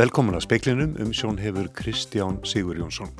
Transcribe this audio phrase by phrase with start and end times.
[0.00, 3.10] Velkomin að speiklinum um sjón hefur Kristján Sigur Jónsson.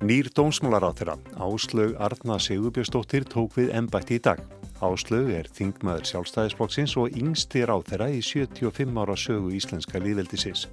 [0.00, 4.40] Nýr dómsmálar á þeirra, Áslaug Arna Sigurbjörnsdóttir tók við embætti í dag.
[4.80, 10.64] Áslaug er þingmaður sjálfstæðisflokksins og yngstir á þeirra í 75 ára sögu íslenska líðveldisins.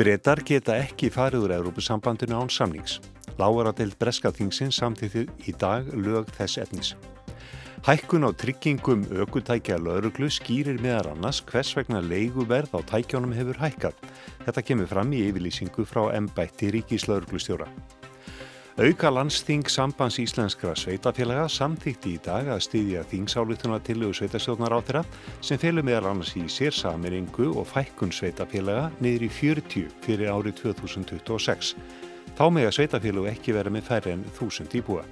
[0.00, 3.02] Bretar geta ekki farið úr Európusambandinu án samnings.
[3.36, 6.96] Láara deilt breska þingsins samtíðið í dag lög þess etnis.
[7.88, 13.94] Hækkun á tryggingum aukutækja lauruglu skýrir meðar annars hvers vegna leiguverð á tækjónum hefur hækkað.
[14.44, 17.64] Þetta kemur fram í yfirlýsingu frá embætti ríkislauruglustjóra.
[18.84, 24.80] Auka landsþing sambands íslenskra sveitafélaga samþýtti í dag að stýðja þingsáluðuna til og sveitastjóðnar á
[24.84, 25.02] þeirra
[25.40, 30.60] sem felur meðal annars í sér samiringu og fækkun sveitafélaga niður í 40 fyrir árið
[30.60, 31.72] 2026.
[32.36, 35.08] Þá með að sveitafélag ekki vera með færri en þúsund íbúa.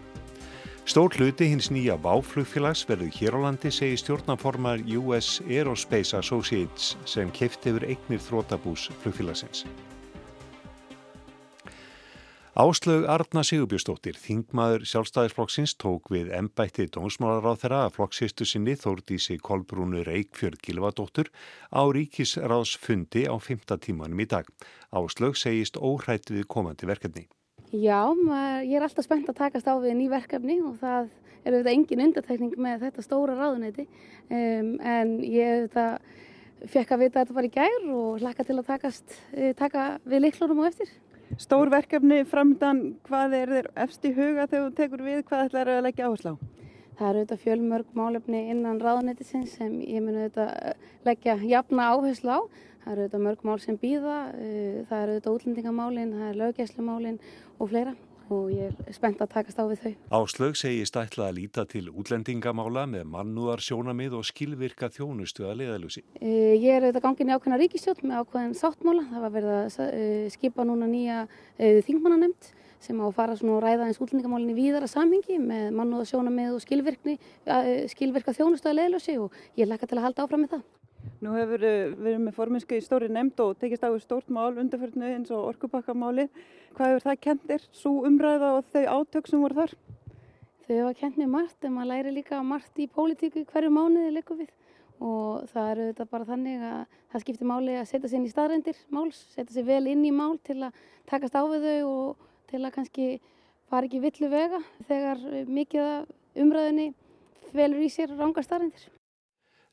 [0.87, 7.33] Stór hluti hins nýja váflugfélags verður hér á landi segi stjórnaformar US Aerospace Associates sem
[7.35, 9.65] keft hefur eignir þrótabús flugfélagsins.
[12.57, 19.41] Áslög Arna Sigurbjörnsdóttir, þingmaður sjálfstæðisflokksins, tók við embætti dómsmálar á þeirra að flokksistu sinni Þórdísi
[19.43, 21.33] Kolbrúnu Reykjörg Gilvadóttur
[21.75, 23.75] á ríkisráðsfundi á 5.
[23.83, 24.47] tímanum í dag.
[24.95, 27.27] Áslög segist óhrætt við komandi verkefni.
[27.77, 31.09] Já, maður, ég er alltaf spennt að takast á við ný verkefni og það
[31.43, 37.21] er auðvitað engin undartekning með þetta stóra ráðuneyti um, en ég auðvitað fekk að vita
[37.21, 40.71] að þetta var í gær og hlakka til að takast, eh, taka við liklunum og
[40.71, 40.93] eftir.
[41.43, 45.73] Stór verkefni framdann, hvað er þér efst í huga þegar þú tekur við, hvað ætlar
[45.75, 46.37] að leggja áherslu á?
[46.97, 52.31] Það eru auðvitað fjölmörg málefni innan ráðuneytisins sem ég mun auðvitað eh, leggja jafna áherslu
[52.33, 52.41] á.
[52.87, 57.17] Það eru auðvitað mörg mál sem býða, eh, það eru auðvitað útlendingamálinn, það er löggjæslemálinn
[57.59, 57.95] og fleira
[58.31, 59.95] og ég er spennt að takast á við þau.
[60.21, 66.05] Áslög segist ætla að líta til útlendingamála með mannúðar sjónamið og skilvirka þjónustu að leiðalúsi.
[66.21, 69.05] Eh, ég er auðvitað gangin í ákveðna ríkistjótt með ákveðin sáttmála.
[69.11, 71.27] Það var verið að skipa núna nýja
[71.59, 76.55] þingmannanemt sem á að fara svona og ræða eins útlendingamálinni víðara samhengi með mannúða sjónamið
[76.55, 77.19] og skilvirkni,
[77.91, 80.67] skilvirka þjónustöða leðlösi og ég lekka til að halda áfram með það.
[81.25, 85.33] Nú hefur verið með forminsku í stóri nefnd og tekist á stórt mál undarförnu eins
[85.35, 86.27] og orkupakkamáli.
[86.77, 89.75] Hvað hefur það kentir, svo umræða og þau átök sem voru þar?
[90.67, 94.41] Þau hafa kent mér margt en maður læri líka margt í pólitíku hverju mánuði likur
[94.41, 94.53] við
[94.97, 98.33] og það eru þetta bara þannig að það skiptir máli að setja sér inn í
[98.33, 100.81] staðrændir máls, setja sér vel inn í mál til að
[101.11, 103.09] takast á við þau og til að kannski
[103.69, 106.91] fara ekki villu vega þegar mikið umræðinni
[107.57, 108.96] velur í sér ranga starrendir.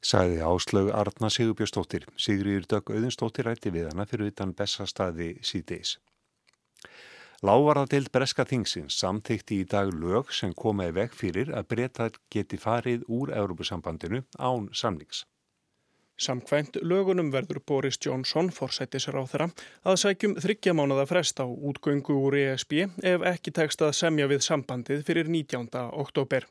[0.04, 2.04] Sæði Áslög Arna Sigurbjörnsdóttir.
[2.20, 5.96] Sigriður Dögg Auðunsdóttir rætti við hana fyrir utan bestastaði síðdeis.
[7.44, 13.08] Lávarðadeild Breska Þingsins samþykti í dag lög sem komaði veg fyrir að breyta geti farið
[13.08, 15.24] úr Európusambandinu án samnings.
[16.20, 19.50] Samkvæmt lögunum verður Boris Johnson, forsættisar á þeirra,
[19.88, 25.04] að sækjum þryggjamánaða frest á útgöngu úr ESB ef ekki tekst að semja við sambandið
[25.08, 25.72] fyrir 19.
[26.04, 26.46] oktober.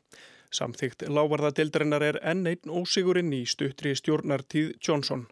[0.53, 5.25] Samþygt lávarðadeildarinnar er enn einn ósigurinn í stuttri stjórnartíð Johnson.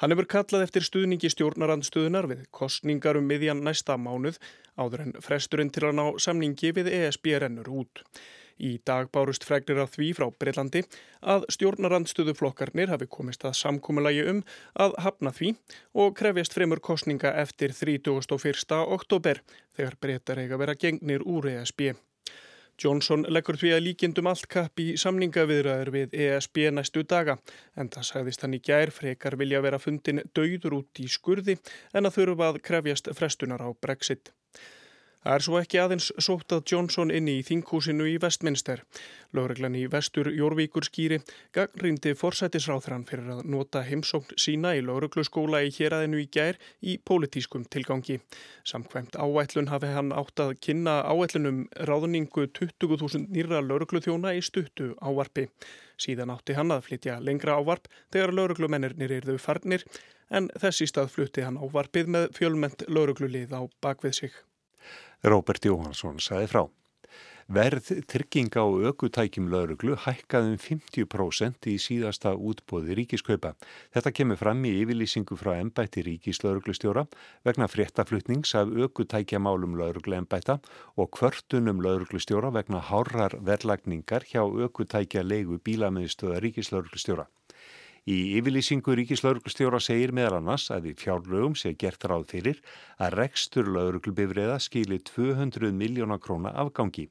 [0.00, 4.40] Hann hefur kallað eftir stuðningi stjórnarandstöðunar við kostningar um miðjan næsta mánuð
[4.80, 8.02] áður en fresturinn til að ná samningi við ESB rennur út.
[8.60, 10.82] Í dag bárust fregnir af því frá Breitlandi
[11.20, 14.42] að stjórnarandstöðuflokkarnir hafi komist að samkúmulagi um
[14.74, 15.54] að hafna því
[16.02, 18.82] og krefjast fremur kostninga eftir 31.
[18.98, 19.40] oktober
[19.76, 21.92] þegar breytar eiga vera gengnir úr ESB.
[22.80, 27.36] Johnson leggur því að líkindum allt kapp í samningaviðraður við ESB næstu daga
[27.76, 31.58] en það sagðist hann í gær frekar vilja vera fundin dauður út í skurði
[31.92, 34.32] en að þurfa að krefjast frestunar á Brexit.
[35.20, 38.80] Það er svo ekki aðeins sótt að Johnson inni í þinghúsinu í Vestminster.
[39.36, 41.18] Lóreglan í vestur Jórvíkur skýri
[41.52, 47.68] gangrindi forsætisráþrann fyrir að nota heimsókn sína í lóregluskóla í héræðinu í gær í pólitískum
[47.68, 48.16] tilgangi.
[48.64, 55.50] Samkvæmt áætlun hafi hann átt að kynna áætlunum ráðningu 20.000 nýra lóregluþjóna í stuttu ávarpi.
[56.00, 59.84] Síðan átti hann að flytja lengra ávarp þegar lóreglumennir erðu farnir
[60.32, 64.46] en þessi stað flutti hann ávarpið með fjölment lóreglulið á bakvið sig.
[65.20, 66.62] Róbert Jóhansson saði frá.
[67.50, 73.50] Verð trygginga á aukutækjum lauruglu hækkaði um 50% í síðasta útbóði ríkiskaupa.
[73.90, 77.04] Þetta kemur fram í yfirlýsingu frá ennbætti ríkislauruglustjóra
[77.48, 80.60] vegna fréttaflutnings af aukutækjamálum lauruglu ennbætta
[80.94, 87.26] og kvörtunum lauruglustjóra vegna hárar verlagningar hjá aukutækja leigu bílamöðstöða ríkislauruglustjóra.
[88.08, 92.62] Í yfirlýsingu ríkislauruglustjóra segir meðal annars að í fjárlögum sé gert ráð fyrir
[92.96, 97.10] að rekstur lauruglubifriða skili 200 miljóna króna afgangi.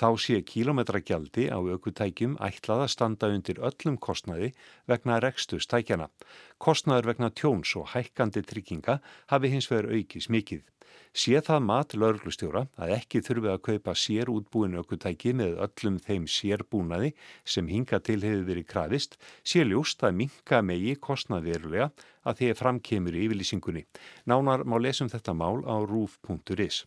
[0.00, 4.54] Þá sé kílometragjaldi á aukutækjum ætlað að standa undir öllum kostnaði
[4.88, 6.08] vegna rekstustækjana.
[6.56, 10.64] Kostnaður vegna tjóns og hækkandi trygginga hafi hins vegar aukis mikið.
[11.10, 16.28] Sé það mat lauruglustjóra að ekki þurfi að kaupa sér útbúinu aukutæki með öllum þeim
[16.30, 17.10] sérbúnaði
[17.54, 21.90] sem hinga til hefur verið krafist, sé ljúst að minka megi kostnaðverulega
[22.22, 23.84] að að framkemur í yfirlýsingunni.
[24.30, 26.84] Nánar má lesum þetta mál á rúf.is.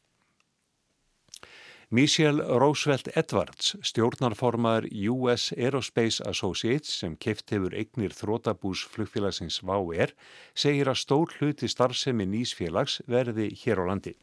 [1.94, 10.10] Michelle Roosevelt Edwards, stjórnarformaður US Aerospace Associates sem keft hefur eignir þrótabús flugfélagsins VAU-R,
[10.57, 14.16] segir að stór hluti starfsemi nýsfélags verði hér á landi.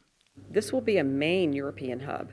[0.50, 2.32] This will be a main European hub.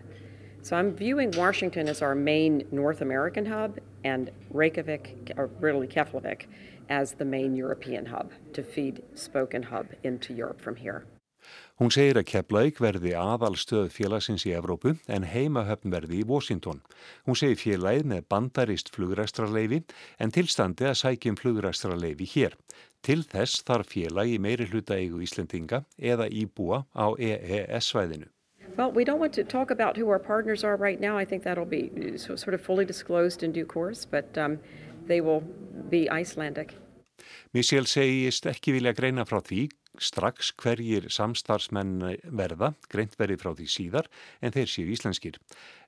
[0.64, 6.48] So I'm viewing Washington as our main North American hub and Reykjavik, or really Keflavik,
[6.90, 11.06] as the main European hub to feed Spoken Hub into Europe from here.
[11.78, 16.80] Hún segir að Keflavík verði aðalstöð félagsins í Evrópu en heimahöfn verði í Washington.
[17.28, 19.84] Hún segir félagið með bandarist flugræstrarleifi
[20.18, 22.58] en tilstandi að sækjum flugræstrarleifi hér.
[23.06, 28.32] Til þess þarf félag í meiri hluta eigu Íslendinga eða íbúa á EES-svæðinu.
[28.76, 31.18] Well, we don't want to talk about who our partners are right now.
[31.18, 34.60] I think that'll be sort of fully disclosed in due course, but um,
[35.08, 35.42] they will
[35.90, 36.76] be Icelandic.
[37.54, 39.68] Michelle segist ekki vilja greina frá því
[40.02, 44.10] strax hverjir samstarfsmenn verða, greint verið frá því síðar
[44.42, 45.40] en þeir séu íslenskir.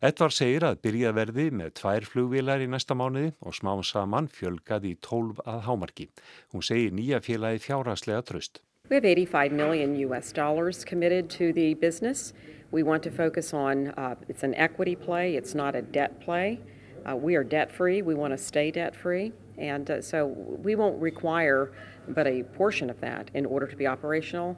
[0.02, 4.96] Edvard segir að byrja verði með tvær flugvilar í næsta mánuði og smá saman fjölgaði
[4.96, 6.10] í 12 að hámarki.
[6.54, 8.64] Hún segir nýja félagi fjárhastlega tröst.
[8.90, 12.34] We have 85 million US dollars committed to the business.
[12.72, 16.60] We want to focus on, uh, it's an equity play, it's not a debt play.
[17.06, 19.32] Uh, we are debt free, we want to stay debt free.
[19.60, 20.28] And uh, so
[20.64, 21.72] we won't require
[22.08, 24.58] but a portion of that in order to be operational.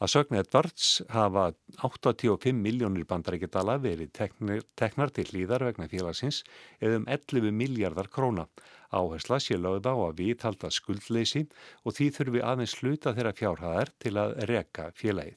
[0.00, 1.50] Að sögna Edvards hafa
[1.84, 4.12] 85 miljónir bandaríkjadala verið
[4.80, 6.42] teknar til hlýðar vegna félagsins
[6.80, 8.46] eða um 11 miljardar króna.
[8.92, 11.46] Áhersla sé lögð á að viðhalda skuldleysi
[11.84, 15.36] og því þurfi aðeins sluta þeirra fjárhæðar til að reka félagið.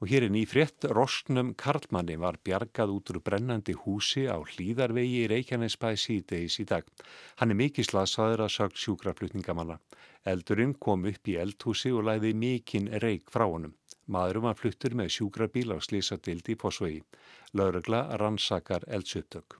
[0.00, 5.28] Og hér er nýfrétt, Rostnum Karlmanni var bjargað út úr brennandi húsi á hlýðarvegi í
[5.28, 6.88] Reykjanesbæ síðdeis í dag.
[7.36, 9.76] Hann er mikið slasaður að sög sjúkraflutningamanna.
[10.24, 13.76] Eldurinn kom upp í eldhúsi og læði mikinn reik frá honum.
[14.08, 17.02] Maðurum var fluttur með sjúkrabíl á slísadildi í Posvegi.
[17.52, 19.59] Laurugla rannsakar eldsutök.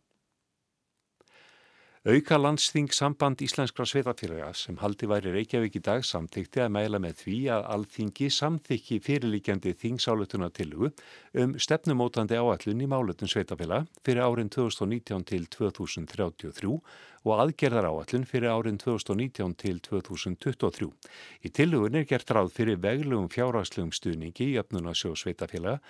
[2.08, 7.18] Auka landsþing samband Íslenskra sveitafélaga sem haldi væri Reykjavík í dag samþykti að mæla með
[7.18, 10.88] því að alþingi samþykki fyrirlíkjandi þingsáletuna tilugu
[11.44, 16.72] um stefnumótandi áallun í málutum sveitafélaga fyrir árin 2019 til 2033
[17.26, 20.88] og aðgerðar áallun fyrir árin 2019 til 2023.
[21.44, 25.80] Í tilugun er gert ráð fyrir veglugum fjárhagslegum stuðningi í öfnunasjó sveitafélaga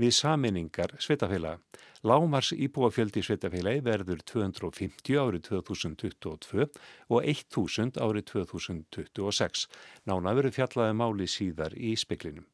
[0.00, 1.60] við saminningar sveitafélaga.
[2.02, 6.70] Lámars íbúafjöldi sveitafélagi verður 250 árið 2022
[7.12, 9.68] og 1000 árið 2026.
[10.08, 12.48] Nána verður fjallaði máli síðar í speklinum.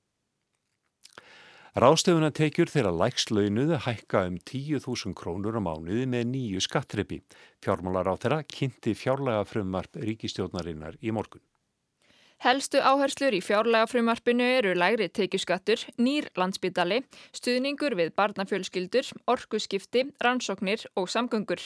[1.76, 7.18] Ráðstöfuna tekjur þeirra lækslaunuðu hækka um 10.000 krónur á mánuði með nýju skattreppi.
[7.60, 11.44] Fjármálar á þeirra kynnti fjárlega frumvarp ríkistjóðnarinnar í morgun.
[12.44, 16.98] Helstu áherslur í fjárlega frumarpinu eru lægri tekiskattur, nýr landsbytali,
[17.32, 21.62] stuðningur við barnafjölskyldur, orkuskipti, rannsóknir og samgöngur.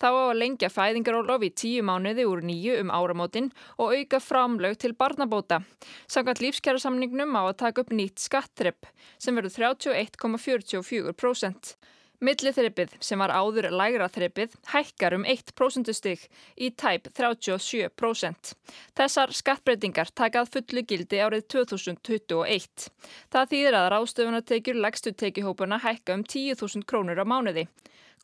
[0.00, 4.80] Þá á að lengja fæðingarólof í tíu mánuði úr nýju um áramótin og auka framlög
[4.80, 5.60] til barnabóta.
[6.08, 8.88] Samkvæmt lífskjærasamningnum á að taka upp nýtt skattrepp
[9.20, 11.76] sem verður 31,44%.
[12.22, 16.22] Milliþreppið sem var áður lægra þreppið hækkar um 1% stig
[16.54, 18.52] í tæp 37%.
[18.94, 22.86] Þessar skattbreytingar takað fullu gildi árið 2021.
[23.34, 27.66] Það þýðir að ráðstöfunatekjur legstu tekihópuna hækka um 10.000 krónur á mánuði.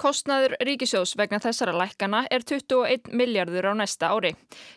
[0.00, 4.30] Kostnaður ríkisjós vegna þessara lækkana er 21 miljardur á næsta ári.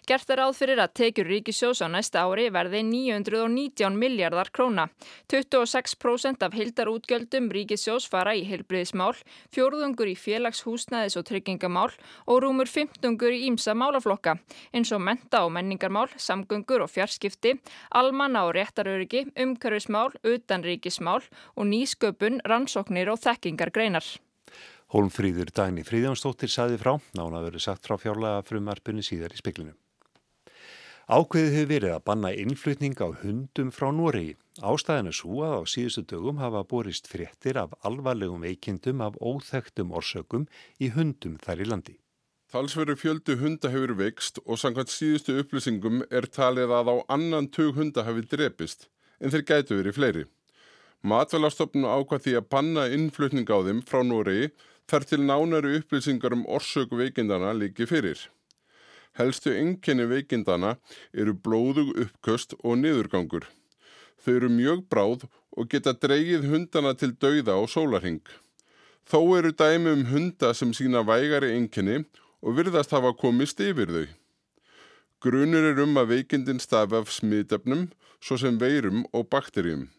[0.03, 4.89] Gert er áð fyrir að tekjur ríkisjós á næsta ári verði 919 miljardar króna.
[5.31, 9.13] 26% af hildarútgjöldum ríkisjós fara í heilbriðismál,
[9.55, 11.95] fjórðungur í félagshúsnæðis og tryggingamál
[12.27, 14.35] og rúmur 15 í ímsa málaflokka,
[14.75, 17.55] eins og menta og menningarmál, samgöngur og fjarskipti,
[17.95, 21.23] almanna og réttaröryggi, umhverfismál, utanríkismál
[21.55, 24.11] og nýsköpun, rannsóknir og þekkingargreinar.
[24.93, 29.71] Hólmfríður Dæni Fríðjónsdóttir saði frá, nána verið sagt frá fjárlega frumarpunni síðar í spiklinu.
[31.09, 34.35] Ákveðið hefur verið að banna innflutning á hundum frá Noregi.
[34.61, 39.95] Ástæðan er svo að á síðustu dögum hafa borist fréttir af alvarlegum veikindum af óþektum
[39.97, 40.45] orsökum
[40.77, 41.95] í hundum þær í landi.
[42.53, 47.79] Talsveru fjöldu hunda hefur veikst og samkvæmt síðustu upplýsingum er talið að á annan tug
[47.81, 50.23] hunda hafi drepist, en þeir gætu verið fleiri.
[51.01, 54.53] Matvelastofnun ákvað því að banna innflutning á þeim frá Nóri
[54.89, 58.19] þar til nánari upplýsingar um orsöku veikindana líki fyrir.
[59.13, 60.77] Helstu enginni veikindana
[61.13, 63.45] eru blóðug uppköst og niðurgangur.
[64.23, 68.23] Þau eru mjög bráð og geta dreyið hundana til dauða á sólarhing.
[69.05, 72.03] Þó eru dæmi um hunda sem sína vægari enginni
[72.41, 74.05] og virðast hafa komist yfir þau.
[75.23, 77.89] Grunur er um að veikindin stafi af smiðdefnum
[78.23, 79.89] svo sem veirum og bakterjum.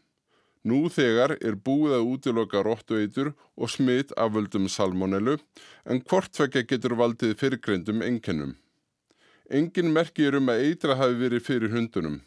[0.65, 5.37] Nú þegar er búið að útiloka róttueitur og smit af völdum salmonellu
[5.85, 8.55] en hvortvekja getur valdið fyrirgreyndum enginnum.
[9.53, 12.23] Engin merki er um að eitra hafi verið fyrir hundunum.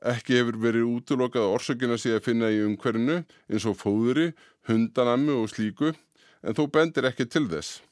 [0.00, 3.20] Ekki hefur verið útilokað orsökina sig að finna í umhverfinu
[3.52, 4.30] eins og fóðuri,
[4.68, 7.82] hundanammi og slíku en þó bendir ekki til þess.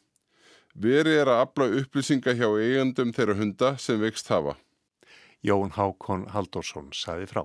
[0.73, 4.57] Veri er að afla upplýsinga hjá eigandum þeirra hunda sem vext hafa.
[5.45, 7.45] Jón Hákon Halldórsson saði frá.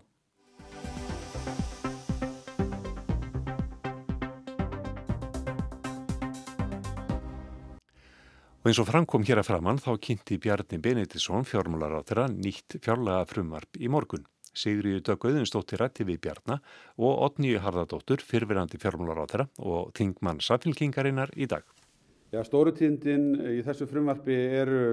[8.68, 12.76] Og eins og framkom hér að framann þá kynnti Bjarni Benedisson fjármálar á þeirra nýtt
[12.84, 14.26] fjárlega frumvarp í morgun.
[14.52, 16.60] Sigriði Dögg Auðunstóttir rætti við Bjarnar
[17.00, 21.64] og Otníu Harðardóttur fyrfirandi fjármálar á þeirra og Þingmann Safilkingarinnar í dag.
[22.36, 24.84] Já, stórutíndin í þessu frumvarpi eru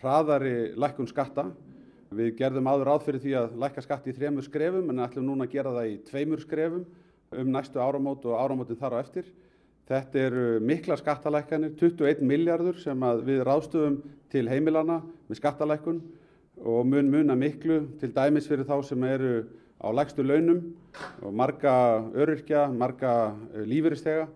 [0.00, 1.50] hraðari lækkun skatta.
[2.16, 5.44] Við gerðum áður áð fyrir því að lækka skatti í þremur skrefum en ætlum núna
[5.44, 6.88] að gera það í tveimur skrefum
[7.36, 9.28] um næstu áramót og áramótin þar á eftir.
[9.90, 13.96] Þetta eru mikla skattalækkanir, 21 miljardur sem við ráðstöfum
[14.30, 15.96] til heimilana með skattalækkun
[16.62, 19.32] og mun muna miklu til dæmis fyrir þá sem eru
[19.82, 20.60] á lægstu launum
[21.26, 21.72] og marga
[22.14, 23.34] öryrkja, marga
[23.66, 24.28] lífyristega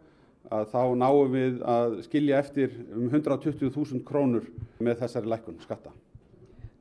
[0.50, 4.50] að þá náum við að skilja eftir um 120.000 krónur
[4.82, 5.94] með þessari lækkun skatta.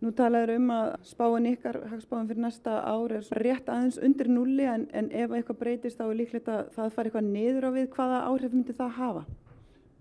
[0.04, 4.66] Nú talaður um að spáin ykkar, hagspáin fyrir næsta ár er rétt aðeins undir nulli
[4.68, 7.86] en, en ef eitthvað breytist þá er líklegt að það fari eitthvað niður á við.
[7.94, 9.22] Hvaða áhrif myndi það hafa?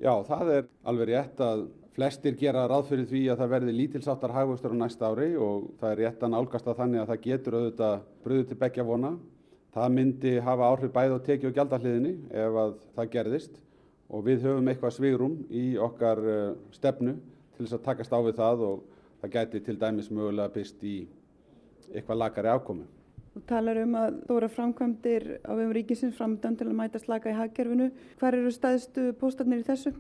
[0.03, 4.35] Já, það er alveg rétt að flestir gera ráð fyrir því að það verði lítilsáttar
[4.35, 7.59] hagvöxtur á næsta ári og það er rétt að nálgast að þannig að það getur
[7.61, 9.13] auðvitað bröðu til begja vona.
[9.77, 13.63] Það myndi hafa áhrif bæð og teki og gjaldahliðinni ef að það gerðist
[14.11, 16.25] og við höfum eitthvað svigrum í okkar
[16.75, 17.15] stefnu
[17.55, 18.83] til þess að takast á við það og
[19.23, 20.97] það gæti til dæmis mögulega byrst í
[21.93, 22.85] eitthvað lakari afkomi.
[23.33, 27.37] Þú talar um að þóra framkvæmdir á vegum ríkisins framöndan til að mæta slaka í
[27.39, 27.87] hagkerfinu.
[28.21, 29.95] Hver eru staðstu póstarnir í þessu?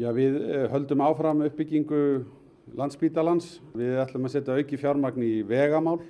[0.00, 0.40] Já, við
[0.72, 2.00] höldum áfram uppbyggingu
[2.80, 3.60] landsbítalans.
[3.76, 6.00] Við ætlum að setja auki fjármagn í vegamál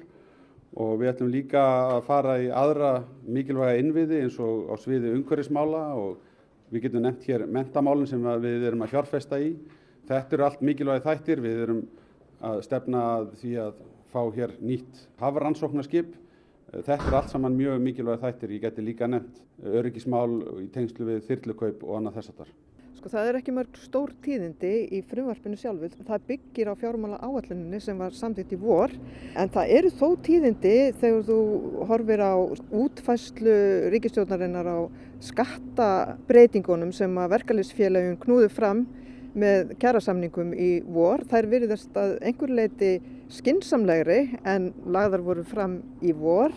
[0.79, 1.61] og við ætlum líka
[1.97, 2.93] að fara í aðra
[3.27, 6.21] mikilvæga innviði eins og á sviði umhverfismála og
[6.71, 9.57] við getum nefnt hér mentamálinn sem við erum að fjárfesta í.
[10.09, 11.43] Þetta eru allt mikilvægi þættir.
[11.45, 11.83] Við erum
[12.41, 13.05] að stefna
[13.41, 16.17] því að fá hér nýtt hafrannsóknarskip.
[16.71, 18.57] Þetta er allt saman mjög mikilvæg þættir.
[18.57, 22.53] Ég geti líka nefnt öryggismál í tengslu við þyrlukaup og annað þess að þar.
[23.01, 25.95] Sko það er ekki mörg stór tíðindi í frumvarpinu sjálfuð.
[26.05, 28.93] Það byggir á fjármála áalluninni sem var samtitt í vor.
[29.41, 31.39] En það eru þó tíðindi þegar þú
[31.89, 32.35] horfir á
[32.83, 33.57] útfæslu
[33.95, 34.79] ríkistjórnarinnar á
[35.31, 38.85] skattabreitingunum sem að verkefliðsfélagum knúðu fram
[39.39, 41.23] með kjærasamningum í vor.
[41.31, 42.91] Þær virðast að einhver leiti
[43.31, 46.55] skinsamlegri en lagðar voru fram í vor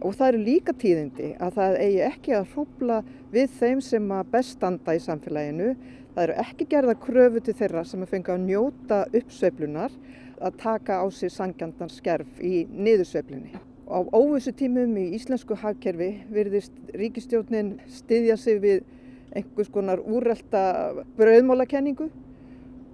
[0.00, 3.00] og það eru líka tíðindi að það eigi ekki að hrúpla
[3.32, 5.72] við þeim sem að bestanda í samfélaginu.
[6.14, 9.98] Það eru ekki gerða kröfu til þeirra sem að fengi að njóta uppsveiflunar
[10.40, 13.60] að taka á sig sangjandan skerf í niðursveiflinni.
[13.90, 18.84] Á óvissu tímum í íslensku hagkerfi virðist ríkistjórnin styðja sig við
[19.36, 20.62] einhvers konar úrelta
[21.18, 22.10] brauðmálakenningu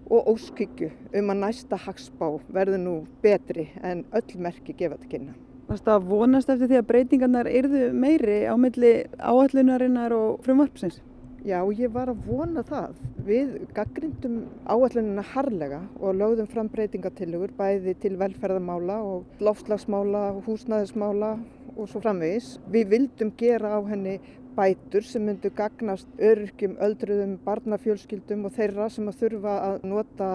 [0.07, 5.35] og óskykju um að næsta hagspá verður nú betri en öll merki gefa til kynna.
[5.66, 11.00] Varst það vonast eftir því að breytingarnar yrðu meiri á milli áallunarinnar og frumvarpsins?
[11.47, 12.95] Já, ég var að vona það.
[13.26, 21.33] Við gaggrindum áallunina harlega og lögðum fram breytingatillögur bæði til velferðamála og lofslagsmála, húsnæðismála
[21.76, 22.57] og svo framvegis.
[22.71, 24.16] Við vildum gera á henni
[24.57, 30.31] bætur sem myndu gagnast öryrkjum, öldruðum, barnafjölskyldum og þeirra sem að þurfa að nota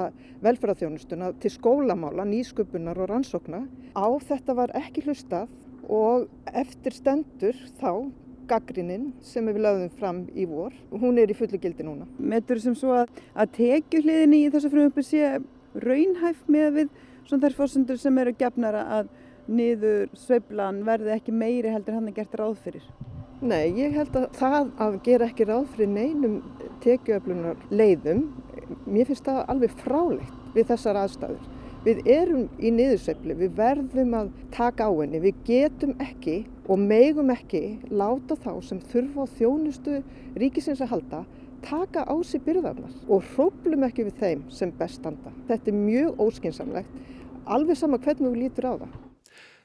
[0.46, 3.64] velferðarþjónustuna til skólamála, nýsköpunar og rannsókna.
[3.98, 5.50] Á þetta var ekki hlustað
[5.90, 8.12] og eftir stendur þá
[8.52, 10.76] gaggrinnin sem við lögðum fram í vor.
[10.92, 12.08] Hún er í fullu gildi núna.
[12.20, 15.40] Metur sem svo að, að tekjuhliðinni í þessu frumöpu sé
[15.82, 16.96] raunhæf með við
[17.28, 19.12] svona þær fórsendur sem eru gefnara að
[19.52, 22.86] niður sveiblan verði ekki meiri heldur hann að gert ráð fyrir?
[23.42, 26.36] Nei, ég held að það að gera ekki ráð fyrir neinum
[26.84, 28.28] tekjuöflunar leiðum
[28.86, 31.48] mér finnst það alveg fráleitt við þessar aðstæður.
[31.82, 37.32] Við erum í niðursefli, við verðum að taka á henni, við getum ekki og megum
[37.34, 39.96] ekki láta þá sem þurfa á þjónustu
[40.38, 41.24] ríkisins að halda
[41.66, 45.34] taka á sig byrðarnar og hróplum ekki við þeim sem bestanda.
[45.50, 47.02] Þetta er mjög óskinsamlegt,
[47.46, 48.96] alveg sama hvernig þú lítur á það.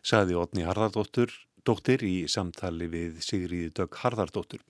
[0.07, 1.33] Saði Otni Harðardóttur,
[1.67, 4.63] dóttir í samtali við Sigriði Dögg Harðardóttur.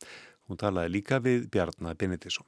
[0.47, 2.47] Hún talaði líka við Bjarnar Benedisson.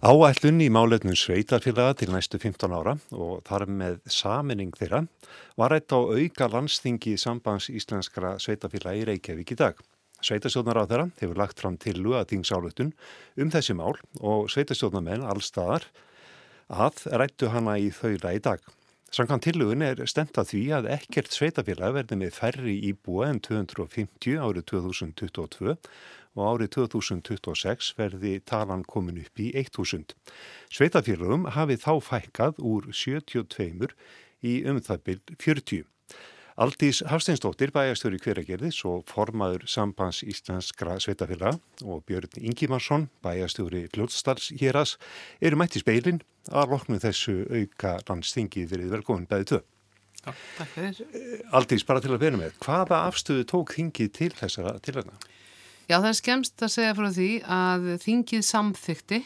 [0.00, 5.02] Áætlun í málefnum sveitarfélaga til næstu 15 ára og þar með saminning þeirra
[5.60, 9.82] var eitt á auka landstingi sambands íslenskra sveitarfélaga í Reykjavík í dag.
[10.20, 12.92] Sveitarstjórnar á þeirra hefur lagt fram til að þingsáletun
[13.40, 15.86] um þessi mál og sveitarstjórnarmenn allstaðar
[16.70, 18.60] að rættu hana í þauðla í dag.
[19.10, 24.36] Sankan tillugun er stemt að því að ekkert sveitafélag verði með færri íbúa en 250
[24.38, 25.72] árið 2022
[26.38, 30.14] og árið 2026 verði talan komin upp í 1000.
[30.70, 33.90] Sveitafélagum hafi þá fækkað úr 72
[34.46, 35.82] í umþabil 40.
[36.60, 41.54] Aldís Hafsteinsdóttir bæjastöru hveragerðis og formaður sambands Íslandskra sveitafélaga
[41.88, 44.98] og Björn Ingimarsson bæjastöru Gljóðstals héras
[45.40, 46.20] eru mætti speilin
[46.52, 49.64] að loknu þessu auka landstingi fyrir velgóðin bæði töð.
[50.20, 51.00] Já, takk fyrir.
[51.56, 55.16] Aldís, bara til að byrja með, hvaða afstöðu tók þingið til þessara tilhörna?
[55.88, 59.22] Já, það er skemst að segja frá því að þingið samþykti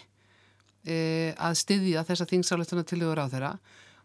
[0.87, 0.99] e,
[1.35, 3.57] að styðja þessa þingsáleituna tilhugur á þeirra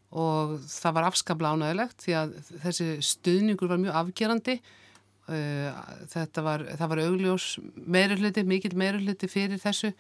[0.10, 2.32] og það var afskapla ánægilegt því að
[2.63, 4.56] þessi stuðningur var mjög afgerandi.
[6.10, 7.51] Þetta var, var augljós
[7.86, 9.94] meiruliti, mikil meiruliti fyrir þessu.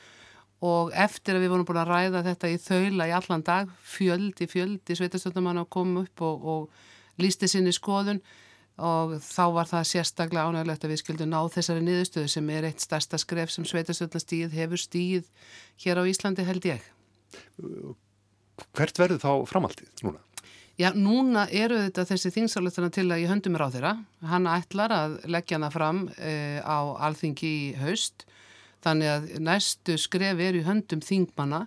[0.65, 4.49] Og eftir að við vorum búin að ræða þetta í þaula í allan dag fjöldi,
[4.49, 8.19] fjöldi sveitastöndum að koma upp og, og lísti sinni skoðun.
[8.79, 12.83] Og þá var það sérstaklega ánægilegt að við skildum ná þessari niðurstöðu sem er eitt
[12.83, 15.29] stærsta skref sem sveitastöndastíð hefur stíð
[15.85, 16.85] hér á Íslandi held ég
[18.77, 20.23] Hvert verður þá framaldið núna?
[20.79, 23.93] Já, núna eru þetta þessi þingsáletuna til að ég höndum mér á þeirra.
[24.31, 28.23] Hann ætlar að leggja hana fram e, á alþingi í haust.
[28.85, 31.65] Þannig að næstu skref er í höndum þingmanna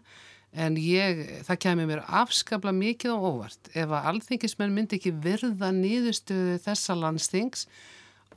[0.52, 3.72] en ég, það kemur mér afskapla mikið og óvart.
[3.76, 7.66] Ef að alþingismenn myndi ekki virða nýðustuðu þessa landstings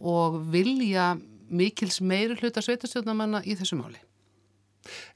[0.04, 1.14] og vilja
[1.48, 4.00] mikils meiri hluta sveitastjóðnamanna í þessu máli.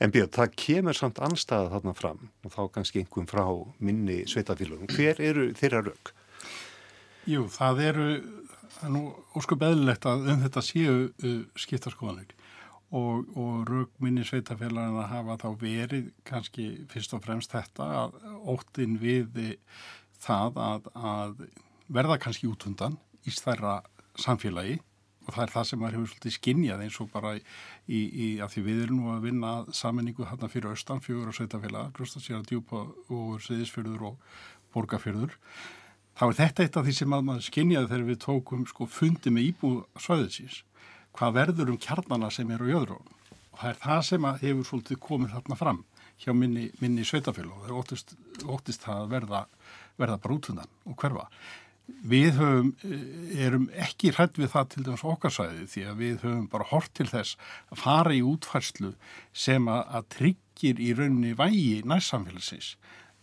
[0.01, 3.45] En Björn, það kemur samt anstæða þarna fram og þá kannski einhverjum frá
[3.83, 4.89] minni sveitafélagum.
[4.93, 6.13] Hver eru þeirra rauk?
[7.29, 8.09] Jú, það eru,
[8.77, 9.03] það er nú
[9.37, 12.35] óskup eðlilegt að um þetta séu uh, skiptarskoðanir
[12.89, 18.19] og, og rauk minni sveitafélagin að hafa þá verið kannski fyrst og fremst þetta að
[18.49, 19.37] óttin við
[20.19, 21.43] það að, að
[21.89, 23.79] verða kannski útundan í stærra
[24.19, 24.79] samfélagi
[25.29, 28.55] og það er það sem maður hefur svolítið skinnjað eins og bara í, í að
[28.55, 32.87] því við erum nú að vinna saminningu þarna fyrir austan, fjögur og sveitafélag, Gröstasér, Djúpa
[33.13, 34.39] og Sviðisfjörður og
[34.73, 35.37] Borgafjörður.
[36.19, 39.51] Þá er þetta eitt af því sem maður skinnjaði þegar við tókum sko fundi með
[39.53, 40.63] íbú svæðisins.
[41.15, 43.15] Hvað verður um kjarnana sem eru í öðrún?
[43.53, 45.79] Og það er það sem hefur svolítið komið þarna fram
[46.19, 47.61] hjá minni, minni sveitafélag.
[47.61, 48.13] Það er óttist,
[48.43, 49.45] óttist að verða,
[50.01, 51.29] verða bara útundan og hverfa.
[52.09, 52.69] Við höfum,
[53.35, 57.07] erum ekki hrætt við það til dæmis okkarsæði því að við höfum bara hort til
[57.09, 57.35] þess
[57.69, 58.93] að fara í útfærslu
[59.33, 62.73] sem að, að tryggir í rauninni vægi næstsamfélagsins,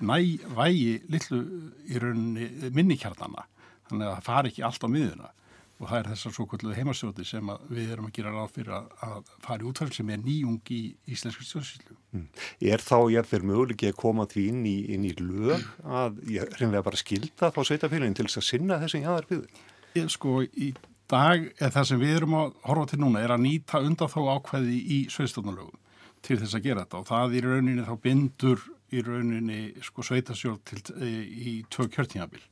[0.01, 0.19] næ
[0.59, 1.41] vægi lillu
[1.89, 3.47] í rauninni minnikjarnana,
[3.89, 5.33] þannig að það fari ekki allt á miðuna
[5.77, 8.89] og það er þessar svo kvöldu heimasjóti sem við erum að gera ráð fyrir að,
[9.05, 10.81] að fara í útfærslu sem er nýjung í
[11.13, 11.97] íslenski stjórnsýslu.
[12.17, 12.27] Mm.
[12.73, 16.57] Er þá ég fyrir möguleiki að koma því inn í, inn í lög að ég
[16.57, 19.65] reynlega bara skilda þá sveitafélagin til þess að sinna þessum jáðar byggðin?
[19.97, 20.71] Ég sko í
[21.13, 24.21] dag er það sem við erum að horfa til núna er að nýta undan þá
[24.37, 25.85] ákveði í sveitstofnulögum
[26.27, 30.63] til þess að gera þetta og það í rauninni þá bindur í rauninni sko sveitasjórn
[30.67, 32.43] til í tvö kjörtínabil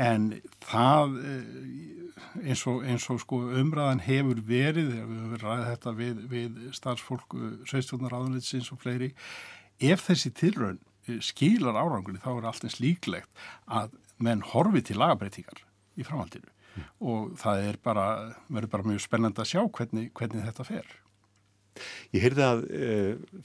[0.00, 0.28] en
[0.64, 1.18] það
[2.40, 7.36] eins og, eins og sko umræðan hefur verið, við höfum ræðið þetta við, við starfsfólk
[7.70, 9.12] sveistjónaráðunleitsins og fleiri
[9.82, 10.80] ef þessi tilraun
[11.24, 15.64] skilar árangunni þá er allt eins líklegt að menn horfi til lagabreitingar
[15.98, 16.90] í framhaldinu mm.
[17.10, 18.06] og það er bara,
[18.48, 20.92] verður bara mjög spennand að sjá hvernig, hvernig þetta fer
[22.12, 22.88] Ég heyrði að e,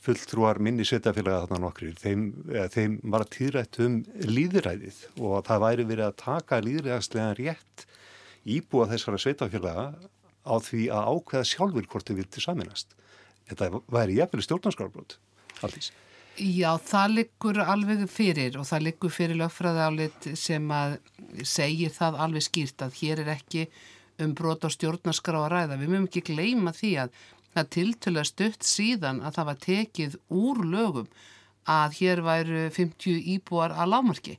[0.04, 5.64] fulltrúar minni sveitafélaga þarna nokkri, þeim, e, þeim var að týrætt um líðræðið og það
[5.64, 7.86] væri verið að taka líðræðaslega rétt
[8.58, 9.88] íbúa þessara sveitafélaga
[10.48, 12.98] á því að ákveða sjálfur hvort þau vilti saminast.
[13.48, 15.18] Þetta væri jafnveg stjórnarskárbrot,
[15.64, 15.94] alltís.
[16.38, 21.00] Já, það liggur alveg fyrir og það liggur fyrir lögfræði álit sem að
[21.48, 23.64] segir það alveg skýrt að hér er ekki
[24.22, 25.80] um brot á stjórnarskrá að ræða.
[25.82, 27.18] Við mögum ekki gleyma því að
[27.58, 31.12] það tiltöla stutt síðan að það var tekið úr lögum
[31.68, 34.38] að hér væru 50 íbúar að lámarki.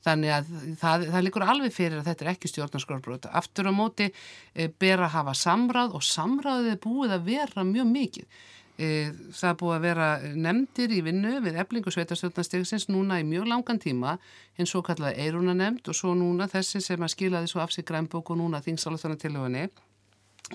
[0.00, 3.32] Þannig að það, það likur alveg fyrir að þetta er ekki stjórnarskrárbrota.
[3.36, 7.90] Aftur á móti e, ber að hafa samráð og samráðið er búið að vera mjög
[7.90, 8.38] mikið.
[8.80, 8.88] E,
[9.36, 10.06] það er búið að vera
[10.46, 14.16] nefndir í vinnu við eflingu sveitarstjórnarstegsins núna í mjög langan tíma
[14.56, 17.84] eins og kallaði eiruna nefnd og svo núna þessi sem að skilaði svo af sig
[17.84, 19.68] grænbók og núna þingsáluðana tilhauðinni.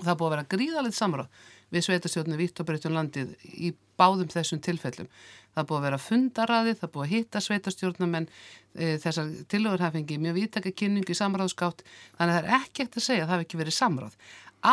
[0.00, 4.30] Það er búið að vera gríðalegt samráð við sveitarstjórnum vitt og breytjum landið í báðum
[4.30, 5.08] þessum tilfellum.
[5.56, 9.96] Það búið að vera fundaraði, það búið að hitta sveitarstjórnum en e, þessar tilhauður hafa
[9.96, 11.84] fengið mjög vítaka kynningu í samráðskátt
[12.18, 14.18] þannig að það er ekki ekkert að segja að það hef ekki verið samráð.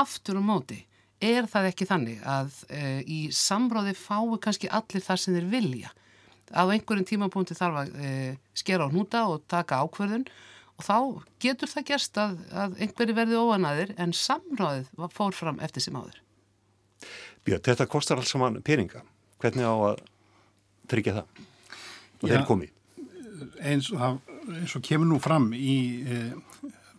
[0.03, 0.79] Aftur og móti
[1.23, 5.93] er það ekki þannig að e, í samráði fái kannski allir þar sem þeir vilja.
[6.51, 8.15] Á einhverjum tímapunkti þarf að e,
[8.59, 10.27] skera á hnúta og taka ákverðun
[10.73, 10.97] og þá
[11.43, 16.22] getur það gerst að, að einhverju verði óanaðir en samráðið fór fram eftir sem áður.
[17.43, 19.03] Björn, þetta kostar alls saman peninga.
[19.43, 20.03] Hvernig á að
[20.91, 21.43] tryggja það?
[22.21, 22.69] Og þeir komi.
[23.63, 26.19] Eins, eins og kemur nú fram í e,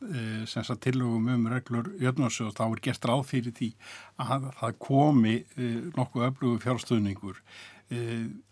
[0.05, 3.71] e, tillögum um reglur jöfnarsjóð þá er gert ráð fyrir því
[4.21, 7.41] að það komi e, nokkuð öflugu fjárstöðningur
[7.89, 8.03] e,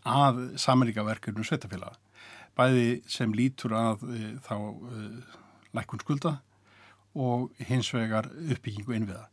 [0.09, 1.99] að samanlíkaverkefnum sveitafélaga.
[2.57, 4.03] Bæði sem lítur að
[4.45, 4.57] þá
[5.73, 6.35] lækun skulda
[7.17, 9.32] og hins vegar uppbyggingu innviða.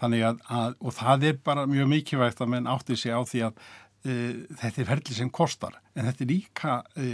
[0.00, 3.44] Þannig að, að, og það er bara mjög mikilvægt að menn átti sig á því
[3.48, 3.62] að
[4.00, 4.16] e,
[4.62, 7.08] þetta er ferli sem kostar, en þetta er líka, e,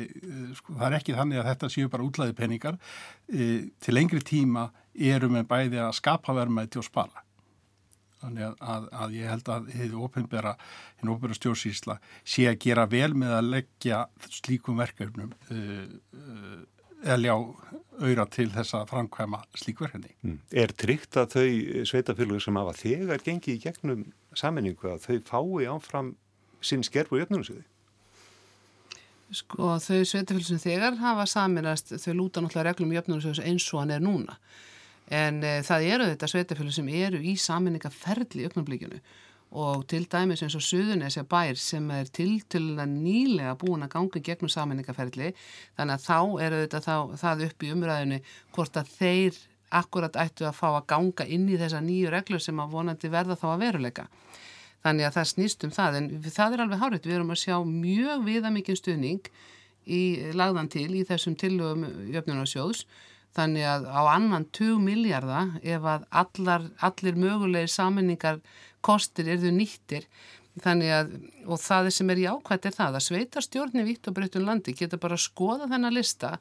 [0.59, 2.81] sko, það er ekki þannig að þetta séu bara útlæði peningar,
[3.27, 3.49] e,
[3.83, 7.25] til lengri tíma eru með bæði að skapa vermaði til að spara.
[8.23, 10.55] Þannig að, að ég held að hefur ofinbæra,
[11.01, 13.99] hinn ofinbæra stjórnsýsla sé að gera vel með að leggja
[14.31, 16.65] slíkum verkefnum eða
[17.25, 17.35] ljá
[17.97, 20.13] auðra til þess að framkvæma slíkverðinni.
[20.25, 20.37] Mm.
[20.53, 24.05] Er tryggt að þau sveitafélögur sem hafa þegar gengið í gegnum
[24.37, 26.13] saminningu að þau fái áfram
[26.65, 27.65] sinn skerfu í öfnunum
[29.35, 33.83] Sko þau sveitafélögur sem þegar hafa saminast þau lúta náttúrulega reglum í öfnunum eins og
[33.83, 34.37] hann er núna.
[35.07, 39.01] En e, það eru þetta sveitafélögur sem eru í saminningaferli í öfnumblíkjunu
[39.57, 44.51] og til dæmis eins og Suðunesja bær sem er tiltölulega nýlega búin að ganga gegnum
[44.51, 45.33] saminningaferli
[45.77, 48.19] þannig að þá eru þetta þá, það upp í umræðinu
[48.57, 49.39] hvort að þeir
[49.77, 53.37] akkurat ættu að fá að ganga inn í þessa nýju reglur sem að vonandi verða
[53.39, 54.07] þá að veruleika.
[54.87, 55.99] Þannig að það snýst um það.
[55.99, 59.31] En það er alveg hárið, við erum að sjá mjög viðamikinn stuðning
[59.87, 60.03] í
[60.37, 62.85] lagðan til í þessum tillögum jöfnunarsjóðs
[63.37, 68.41] þannig að á annan 20 miljardar ef að allar, allir mögulegir saminningar
[68.85, 70.07] kostir eru nýttir
[70.65, 71.11] að,
[71.45, 74.97] og það sem er í ákvæmt er það að sveitarstjórni vitt og breytun landi geta
[74.97, 76.39] bara að skoða þennan lista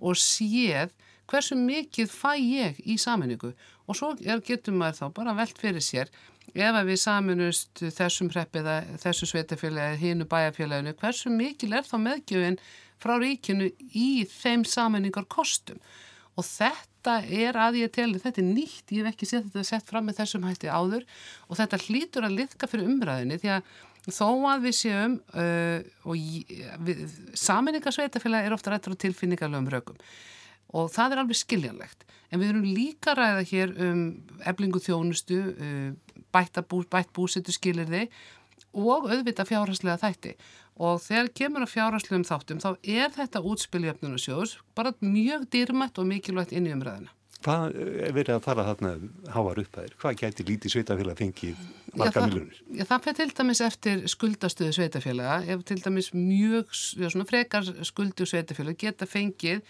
[0.00, 0.94] og séð
[1.28, 5.84] hversu mikið fæ ég í saminningu og svo er, getur maður þá bara velt fyrir
[5.84, 6.08] sér
[6.54, 8.70] ef að við saminust þessum hreppið
[9.02, 12.60] þessu sveitafélagi, hínu bæjarfélaginu hversu mikil er þá meðgjöfin
[12.98, 15.80] frá ríkinu í þeim saminningar kostum
[16.38, 19.90] og þetta er að ég teli, þetta er nýtt, ég hef ekki sett þetta sett
[19.90, 21.06] fram með þessum hætti áður.
[21.48, 23.72] Og þetta hlýtur að liðka fyrir umræðinni því að
[24.14, 29.98] þó að við séum uh, og saminningarsveitafélag er ofta rættur á tilfinningarlegum rökum.
[30.78, 32.06] Og það er alveg skiljanlegt.
[32.28, 34.02] En við erum líka ræða hér um
[34.46, 38.06] eblingu þjónustu, uh, bætt, bú, bætt búsitu skilirði
[38.78, 40.34] og auðvita fjárhastlega þætti
[40.78, 46.10] og þegar kemur að fjárhastlegum þáttum þá er þetta útspiljöfnuna sjóðs bara mjög dýrmætt og
[46.10, 47.12] mikilvægt inn í umræðina.
[47.38, 48.92] Hvað er verið að fara þarna
[49.30, 49.92] háar upp að þér?
[50.02, 51.60] Hvað gæti lítið sveitafélag fengið
[52.00, 52.56] marga miljonir?
[52.74, 58.26] Já, það fyrir til dæmis eftir skuldastöðu sveitafélaga, ef til dæmis mjög já, frekar skuldu
[58.26, 59.62] sveitafélag geta fengið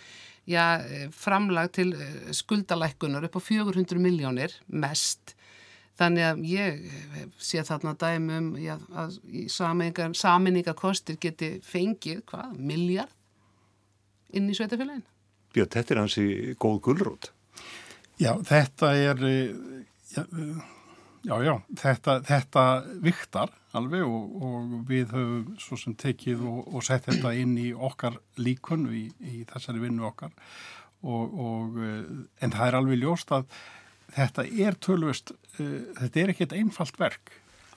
[0.49, 0.65] já,
[1.13, 5.37] framlag til eh, skuldalækkunar upp á 400 miljónir mest
[5.99, 6.83] Þannig að ég
[7.43, 9.17] sé þarna dæmum já, að
[9.51, 13.15] saminningarkostir geti fengið, hvað, miljard
[14.37, 15.07] inn í sveitafélagin.
[15.57, 16.27] Björn, þetta er hansi
[16.61, 17.31] góð gullrót.
[18.19, 19.25] Já, þetta er,
[20.13, 20.23] já,
[21.27, 22.65] já, já þetta, þetta
[23.03, 27.71] viktar alveg og, og við höfum svo sem tekið og, og sett þetta inn í
[27.73, 30.35] okkar líkun í, í þessari vinnu okkar
[31.03, 33.47] og, og en það er alveg ljóst að
[34.15, 37.33] þetta er tölvist, uh, þetta er ekkert einfalt verk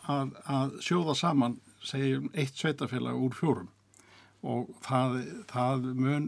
[0.10, 3.70] að, að sjóða saman segjum eitt sveitafélag úr fjórum.
[4.42, 5.20] Og það,
[5.52, 6.28] það mun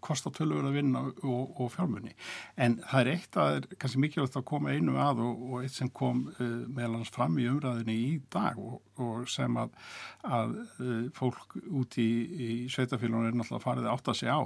[0.00, 2.14] uh, kosta tölur að vinna og, og fjármunni.
[2.60, 5.76] En það er eitt að er kannski mikilvægt að koma einu að og, og eitt
[5.76, 9.76] sem kom uh, meðlans fram í umræðinni í dag og, og sem að,
[10.24, 14.44] að uh, fólk út í, í sveitafélaginu er náttúrulega farið átt að segja á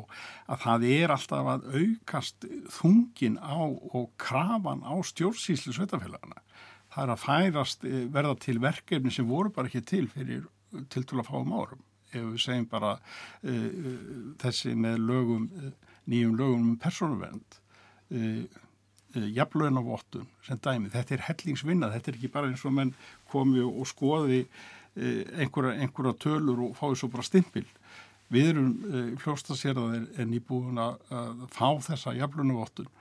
[0.54, 6.42] að það er alltaf að aukast þungin á og krafan á stjórnsýslu sveitafélagana.
[6.94, 10.46] Það er að færast uh, verða til verkefni sem voru bara ekki til fyrir
[10.90, 11.82] til til að fáum árum
[12.14, 14.04] ef við segjum bara uh, uh,
[14.42, 17.60] þessi með lögum, uh, nýjum lögum um persónuvernd,
[19.14, 20.90] jafnlögnavottun sem dæmi.
[20.92, 22.92] Þetta er hellingsvinna, þetta er ekki bara eins og menn
[23.32, 24.42] komi og skoði
[24.94, 27.64] einhverja, einhverja tölur og fái svo bara stimpil.
[28.30, 31.00] Við erum fljóstaseraðir en íbúin að
[31.56, 32.92] fá þessa jafnlögnavottun.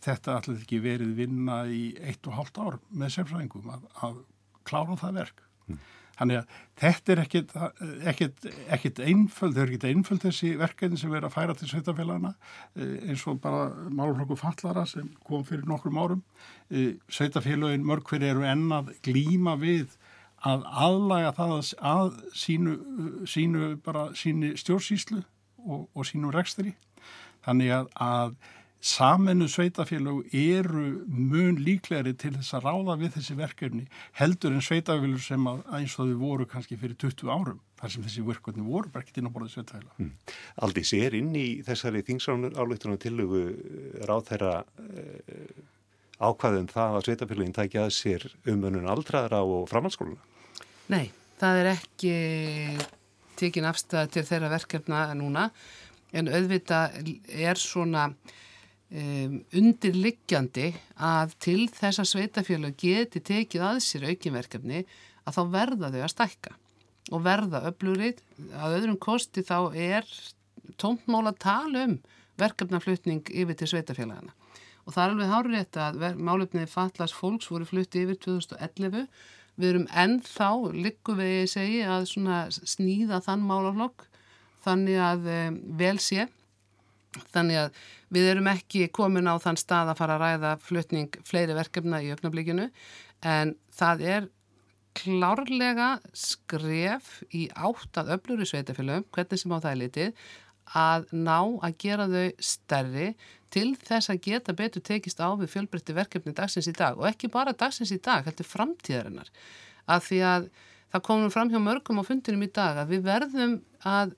[0.00, 4.20] Þetta ætlaði ekki verið vinna í eitt og hálft ár með sérfræðingum að, að
[4.66, 5.42] klára það verk.
[5.68, 5.80] Mm.
[6.20, 11.32] Þannig að þetta er ekkit, einföld, þau eru ekkit einföld þessi verkefni sem er að
[11.32, 12.34] færa til sveitafélagana
[12.76, 16.20] eh, eins og bara málflokku fallara sem kom fyrir nokkrum árum.
[16.68, 19.96] Eh, sveitafélagin mörg hver eru ennað glíma við
[20.44, 21.56] að aðlaga það
[21.88, 22.76] að sínu,
[23.28, 23.72] sínu,
[24.16, 25.24] sínu stjórnsýslu
[25.64, 26.74] og, og sínu rekstri.
[27.44, 28.36] Þannig að, að
[28.80, 33.82] Saminu sveitafélög eru mun líklegri til þess að ráða við þessi verkefni
[34.16, 38.06] heldur en sveitafélög sem að eins og þau voru kannski fyrir 20 árum þar sem
[38.06, 39.92] þessi verkefni voru bara ekkert inn á borðið sveitafélög.
[39.98, 40.14] Hmm.
[40.64, 45.60] Aldís, er inn í þessari þingsánuálautunum tilögu eh, ráð þeirra uh,
[46.20, 50.24] ákvaðum það að sveitafélögin tækja að sér umönun aldraðra og framhaldsskóluna?
[50.88, 52.14] Nei, það er ekki
[53.40, 55.50] tekin afstæð til þeirra verkefna núna
[56.16, 56.86] en auðvita
[57.28, 58.08] er svona
[58.90, 64.82] um, undirliggjandi að til þessa sveitafjölu geti tekið að sér aukinverkefni
[65.24, 66.56] að þá verða þau að stækka
[67.10, 68.20] og verða öflurið
[68.54, 70.06] að öðrum kosti þá er
[70.80, 71.96] tóntmál að tala um
[72.40, 74.34] verkefnaflutning yfir til sveitafélagana
[74.86, 79.06] og það er alveg hárið að málefniði fallast fólks voru flutti yfir 2011
[79.60, 82.08] við erum ennþá likku við segi að
[82.48, 84.06] sníða þann málaflokk
[84.64, 86.26] þannig að um, vel sé
[87.34, 87.78] Þannig að
[88.14, 92.12] við erum ekki komin á þann stað að fara að ræða flutning fleiri verkefna í
[92.14, 92.68] öfnablikinu
[93.26, 94.28] en það er
[94.98, 100.24] klárlega skref í átt að öflur í sveitafélögum, hvernig sem á það er litið,
[100.80, 103.12] að ná að gera þau stærri
[103.50, 107.30] til þess að geta betur tekist á við fjölbreytti verkefni dagsins í dag og ekki
[107.32, 109.30] bara dagsins í dag, heldur framtíðarinnar.
[109.90, 110.50] Að því að
[110.92, 114.14] það komum fram hjá mörgum á fundinum í dag að við verðum að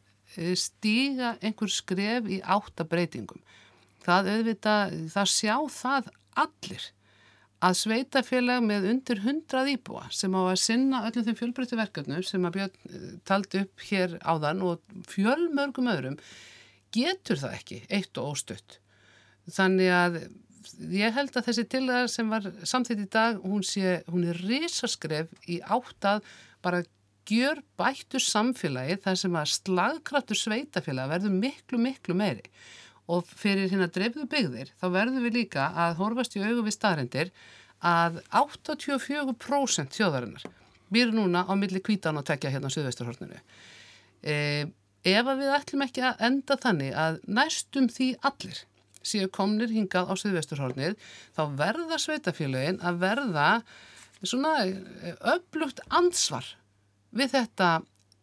[0.58, 3.42] stíga einhver skref í áttabreitingum.
[4.02, 4.74] Það auðvita,
[5.12, 6.10] það sjá það
[6.42, 6.90] allir
[7.62, 12.46] að sveitafélag með undir hundrað íbúa sem á að sinna öllum þeim fjölbreytti verkefnum sem
[12.48, 16.16] að Björn eh, taldi upp hér áðan og fjölmörgum öðrum
[16.92, 18.80] getur það ekki eitt og óstutt.
[19.50, 20.18] Þannig að
[20.92, 25.30] ég held að þessi tilagar sem var samþitt í dag, hún, sé, hún er risaskref
[25.50, 26.26] í áttað
[26.62, 26.82] bara
[27.28, 32.46] gjör bættu samfélagi þar sem að slagkraftur sveitafélag verður miklu, miklu meiri
[33.10, 37.32] og fyrir hérna drefðu byggðir þá verður við líka að horfast í augu við staðrindir
[37.82, 40.46] að 84% þjóðarinnar
[40.92, 43.38] býr núna á milli kvítan og tekja hérna á Suðvesturhorninu.
[44.22, 44.34] E,
[45.08, 48.60] ef að við ætlum ekki að enda þannig að næstum því allir
[49.02, 50.98] séu komnir hingað á Suðvesturhornið
[51.34, 53.48] þá verða sveitafélagin að verða
[54.22, 54.52] svona
[55.32, 56.46] öflugt ansvar
[57.12, 57.70] við þetta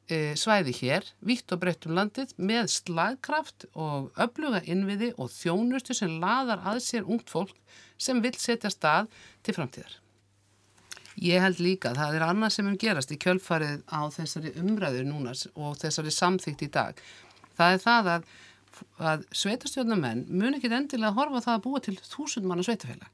[0.09, 5.95] e, svæði hér, vitt og breytt um landið, með slagkraft og öfluga innviði og þjónustu
[5.97, 7.55] sem laðar að sér ungt fólk
[7.99, 9.09] sem vil setja stað
[9.45, 9.97] til framtíðar.
[11.19, 15.07] Ég held líka að það er annað sem er gerast í kjölfarið á þessari umræður
[15.09, 17.01] núna og þessari samþygt í dag.
[17.59, 18.27] Það er það að,
[19.11, 23.11] að sveitastjórnamenn mun ekki endilega horfa það að búa til þúsund manna sveitafélag.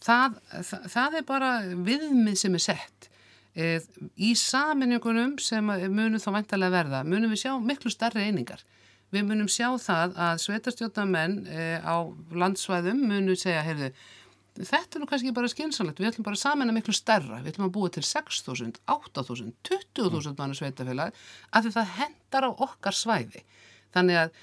[0.00, 1.50] Það, það, það er bara
[1.90, 3.09] viðmið sem er sett
[3.54, 8.62] í saminningunum sem munum þá vantarlega verða, munum við sjá miklu starri einingar.
[9.10, 11.98] Við munum sjá það að sveitastjótamenn e, á
[12.30, 13.88] landsvæðum munum segja, heyrðu,
[14.60, 17.66] þetta er nú kannski bara skynsalegt, við ætlum bara að samina miklu starra, við ætlum
[17.66, 21.18] að búa til 6.000, 8.000, 20.000 mann sveitafélag,
[21.50, 23.42] af því það hendar á okkar svæði.
[23.96, 24.40] Þannig að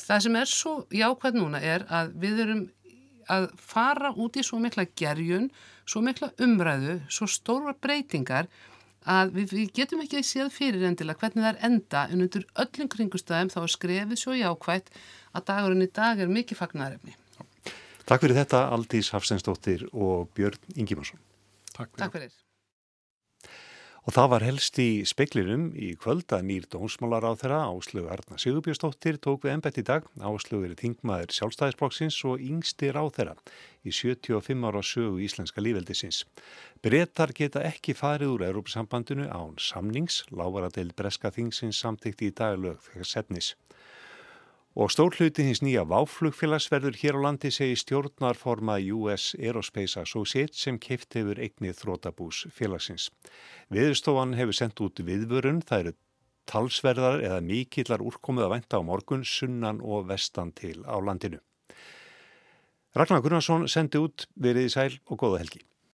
[0.00, 2.62] það sem er svo jákvæð núna er að við erum
[3.30, 5.48] að fara út í svo mikla gerjun,
[5.88, 8.50] svo mikla umræðu, svo stóra breytingar
[9.08, 12.44] að við, við getum ekki að séð fyrir endilega hvernig það er enda en undir
[12.64, 14.92] öllum kringustæðum þá er skrefið svo jákvægt
[15.32, 17.16] að dagurinn í dag er mikið fagnarefni.
[18.04, 21.20] Takk fyrir þetta Aldís Hafsensdóttir og Björn Ingimarsson.
[21.72, 22.02] Takk fyrir.
[22.02, 22.38] Takk fyrir.
[24.08, 28.38] Og það var helst í speklinum í kvöld að nýr dómsmálar á þeirra Áslögu Arna
[28.40, 30.06] Sigurbjörnsdóttir tók við ennbett í dag.
[30.16, 33.36] Áslögu er þingmaður sjálfstæðisblokksins og yngstir á þeirra
[33.84, 36.22] í 75 ára sögu íslenska lífveldisins.
[36.80, 42.32] Bretar geta ekki farið úr Európusambandinu án samnings, lávar að deil breska þingsins samtíkt í
[42.32, 43.52] daglög þegar setnis.
[44.78, 51.16] Og stórluti hins nýja váflugfélagsverður hér á landi segi stjórnarforma US Aerospace Associates sem keift
[51.18, 53.08] hefur eignið þrótabús félagsins.
[53.74, 55.94] Viðstofan hefur sendt út viðvörun, það eru
[56.46, 61.42] talsverðar eða mikillar úrkomið að vænta á morgun, sunnan og vestan til á landinu.
[62.94, 65.66] Ragnar Gunnarsson sendi út verið í sæl og góða helgi.